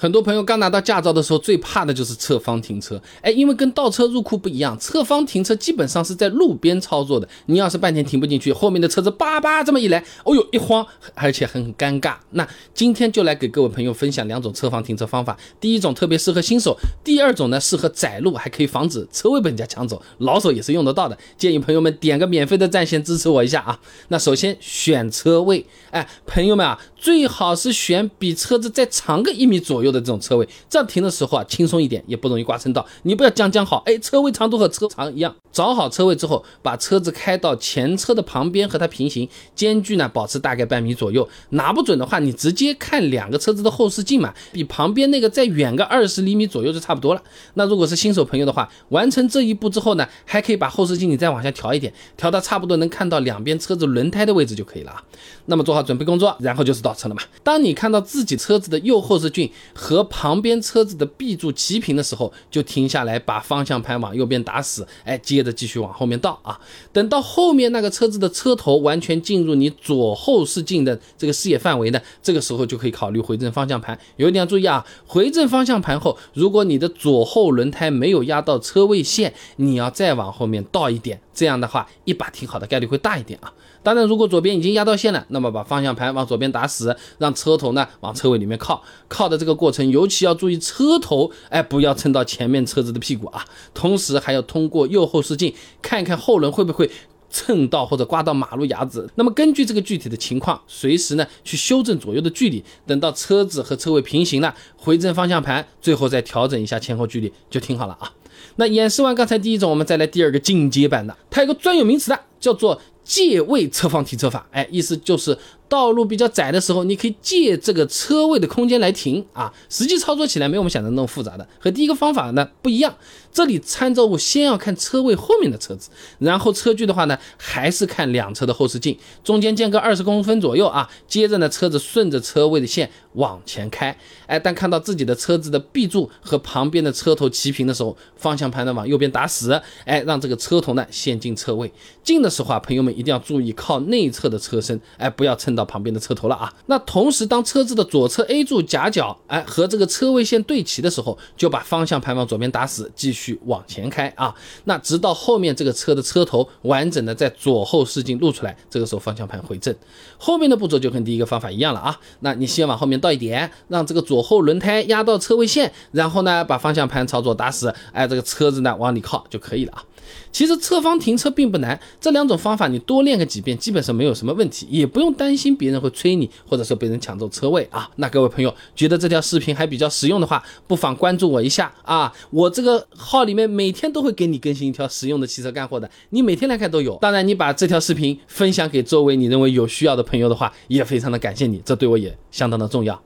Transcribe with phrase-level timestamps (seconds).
[0.00, 3.02] 很多朋友刚拿到驾照的时候，最怕的就是侧方停车。
[3.20, 7.28] 哎，因为跟倒车入库不一样，侧方停车基本上是在路边操作的。
[7.46, 12.14] 你要是半天停不进去，后面的车子叭叭这么一来，哦呦一慌，而且很尴尬。
[12.30, 15.36] 那今天就来给各位朋友分享两种侧方停车方法。
[15.58, 21.18] 第一种特别适合新手，第二种呢适合窄路，还可以防止车位被人家抢走，老手也是用得到的。
[21.36, 23.80] 建议朋友们点个免费的赞，先支持我一下啊。
[24.06, 29.88] 那首先选车位，哎，朋友们啊，最好是选比车子再长个一米左右。
[29.90, 32.84] 的这种车位，这样停的时候啊，轻松一点，也不容易刮蹭到。
[33.04, 41.26] 你不要将将好，哎，车位长度和车长一样，找好车位之后，把车子开到前车的旁边和它平行，间距呢保持大概半米左右。
[41.50, 47.22] 拿不准的话，你直接看两个车子的后视镜嘛，比旁边那个再远个二十厘米左右就差不多了。
[47.54, 55.02] 那如果是新手朋友的话，完成这一步之后呢，还可以把后视镜你再往下调一点，调到差不多能看到两边车子轮胎的位置就可以了啊。
[55.46, 57.22] 那么做好准备工作，然后就是到倒车了嘛。
[57.42, 59.50] 当你看到自己车子的右后视镜。
[59.74, 66.58] 和旁边车子的 B 柱齐平的时候，就停下来，把方向盘往右边打死，哎，接着继续往后面倒啊。
[66.92, 73.98] 等到后面那个车子的车头完全进入你左后视镜的这个视野范围呢，这个时候就可以考虑回正方向盘。
[74.16, 83.52] 有一点要注意啊，回正方向盘后，如果你的左后轮胎没有压到车位线，你要再往后面倒一点，这样的话一把停好的概率会大一点啊。
[83.82, 88.82] 当然，如果左边已经压到线了，那么把方向盘往左边打死，让车头呢往车位里面靠。
[89.08, 93.44] 靠的这个过程，尤其要注意车头，哎，不要蹭到前面车子的屁股啊。
[93.72, 96.90] 同时还要通过右后视镜看看后轮会不会
[97.30, 99.10] 蹭到或者刮到马路牙子。
[99.14, 102.64] 那么根据这个具体的情况，随时呢去修正左右的距离。
[102.86, 108.12] 等到车子和车位平行了，回正方向盘，最后再调整一下前后距离，就挺好了啊。
[108.56, 112.80] 那演示完刚才第一种，我们再来第二个进阶版的，它有个专有名词的，叫做。
[113.08, 115.34] 借位侧方停车法，哎，意思就是
[115.66, 119.50] 道路比较窄的时候，你可以借这个车位的空间来停啊。
[119.70, 122.94] 实际操作起来没有我们想的那么复杂的，和第一个方法呢不一样。
[123.32, 130.90] 这里参照物先要看车位后面的车子，然后车距的话呢，还是看两车的后视镜，中间间隔二十公分左右啊。
[131.06, 139.52] 接着呢，车子顺着车位的线往前开，哎，当看到自己的车子的 B 柱和旁边的车头齐平的时候，方向盘呢往右边打死，
[139.86, 141.72] 哎，让这个车头呢先进车位。
[142.02, 142.94] 进的的时候啊，朋友们。
[142.98, 146.52] 一定要注意靠内侧的车身，哎，不要蹭到旁边的车头了啊。
[146.66, 154.34] 那同时，当车子的左侧 A 柱夹角，哎，和这个车位线对齐的时候，就把方向盘往左边打死，继续往前开啊。
[154.64, 159.72] 那直到后面这个车的车头完整的在左后视镜露出来，这个时候方向盘回正。
[160.16, 162.00] 后面的步骤就跟第一个方法一样了啊。
[162.20, 169.84] 那你先往后面倒一点，让这个左后轮胎压到车位线，然后呢，把方向盘朝左打死，哎，这个车子呢往里靠就可以了啊。
[170.30, 177.90] 其实侧方停车并不难，这两种方法你多练个几遍，基本上没有什么问题，也不用担心别人会催你，或者说被人抢走车位啊。
[177.96, 186.96] 那各位朋友觉得这条视频还比较实用的话，不妨关注我一下啊，我这个号里面每天都会给你更新一条实用的汽车干货的，你每天来看都有。
[187.00, 193.02] 当然，你把这条视频分享给周围你认为有需要的朋友的话，也非常的感谢你，这对我也相当的重要。